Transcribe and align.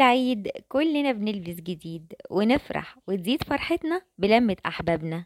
العيد 0.00 0.48
كلنا 0.68 1.12
بنلبس 1.12 1.54
جديد 1.54 2.12
ونفرح 2.30 2.98
وتزيد 3.08 3.42
فرحتنا 3.42 4.02
بلمة 4.18 4.56
أحبابنا. 4.66 5.24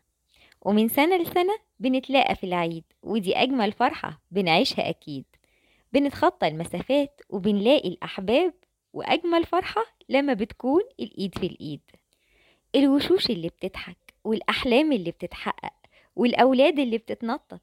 ومن 0.62 0.88
سنة 0.88 1.16
لسنة 1.16 1.56
بنتلاقى 1.80 2.36
في 2.36 2.44
العيد 2.44 2.84
ودي 3.02 3.36
أجمل 3.36 3.72
فرحة 3.72 4.20
بنعيشها 4.30 4.88
أكيد. 4.88 5.24
بنتخطى 5.92 6.48
المسافات 6.48 7.20
وبنلاقي 7.30 7.88
الأحباب 7.88 8.54
وأجمل 8.92 9.44
فرحة 9.44 9.84
لما 10.08 10.34
بتكون 10.34 10.82
الإيد 11.00 11.38
في 11.38 11.46
الإيد. 11.46 11.80
الوشوش 12.74 13.30
اللي 13.30 13.48
بتضحك 13.48 14.14
والأحلام 14.24 14.92
اللي 14.92 15.10
بتتحقق 15.10 15.74
والأولاد 16.16 16.78
اللي 16.78 16.98
بتتنطط 16.98 17.62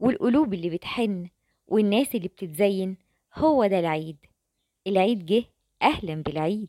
والقلوب 0.00 0.54
اللي 0.54 0.70
بتحن 0.70 1.28
والناس 1.68 2.14
اللي 2.14 2.28
بتتزين 2.28 2.96
هو 3.34 3.66
ده 3.66 3.78
العيد. 3.78 4.16
العيد 4.86 5.26
جه 5.26 5.44
أهلا 5.82 6.14
بالعيد. 6.14 6.68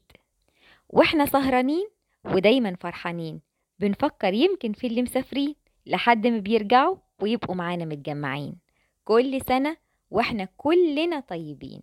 وإحنا 0.89 1.25
سهرانين 1.25 1.87
ودايما 2.25 2.75
فرحانين. 2.79 3.41
بنفكر 3.79 4.33
يمكن 4.33 4.73
في 4.73 4.87
اللي 4.87 5.01
مسافرين 5.01 5.55
لحد 5.85 6.27
ما 6.27 6.37
بيرجعوا 6.39 6.97
ويبقوا 7.21 7.55
معانا 7.55 7.85
متجمعين. 7.85 8.55
كل 9.03 9.41
سنة 9.47 9.77
وإحنا 10.11 10.47
كلنا 10.57 11.19
طيبين. 11.19 11.81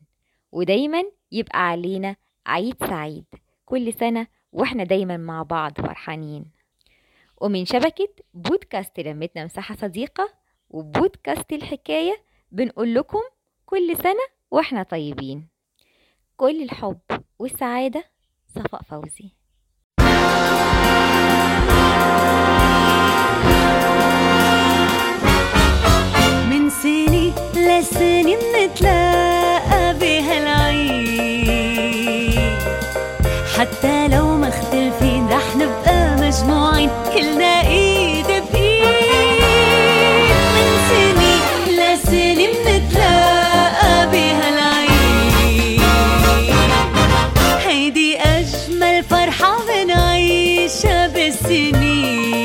ودايما 0.53 1.03
يبقى 1.33 1.69
علينا 1.69 2.16
عيد 2.47 2.77
سعيد. 2.84 3.25
كل 3.65 3.92
سنة 3.92 4.27
وإحنا 4.53 4.84
دايما 4.84 5.17
مع 5.17 5.42
بعض 5.42 5.73
فرحانين. 5.81 6.45
ومن 7.41 7.65
شبكة 7.65 8.09
بودكاست 8.34 9.01
لمتنا 9.01 9.45
مساحة 9.45 9.75
صديقة 9.75 10.34
وبودكاست 10.70 11.53
الحكاية 11.53 12.23
بنقول 12.53 12.95
لكم 12.95 13.23
كل 13.67 13.97
سنة 13.97 14.27
وإحنا 14.51 14.83
طيبين. 14.83 15.48
كل 16.41 16.62
الحب 16.62 16.99
والسعادة 17.39 18.05
صفاء 18.55 18.83
فوزي. 18.83 19.31
من 26.51 26.70
سنة 26.70 27.33
لسنة 27.55 28.37
بنتلاقى 28.53 29.95
بهالعيد 30.01 31.20
حتى 33.59 34.09
لو 34.09 34.36
مختلفين 34.36 35.29
رح 35.29 35.57
نبقى 35.57 36.17
مجموعين 36.17 36.91
كلنا 37.14 37.50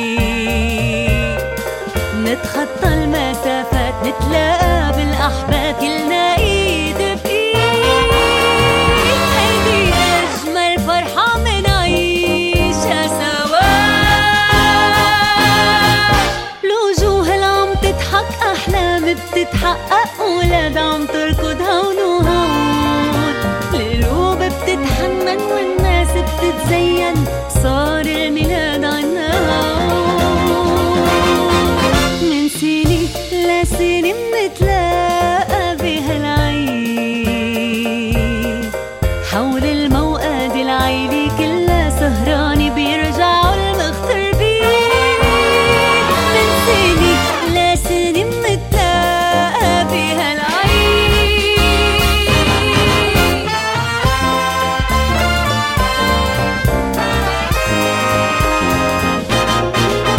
بالسنين 0.06 1.38
نتخطى 2.24 2.88
المسافات 2.94 3.94
نتلاقى 4.04 4.92
بالأحباب 4.98 5.76
كلنا 5.80 6.36
إيد 6.38 6.98
بإيد 6.98 8.12
هيدي 9.38 9.94
أجمل 9.94 10.80
فرحة 10.88 11.38
منعيشها 11.40 13.08
سوا. 13.08 13.66
الوجوه 16.64 17.36
اللي 17.36 17.46
عم 17.46 17.74
تضحك 17.74 18.30
أحلام 18.56 19.04
بتتحقق 19.14 20.22
ولاد 20.22 20.78
عم 20.78 21.06
تركض 21.06 21.62
هون 21.62 22.00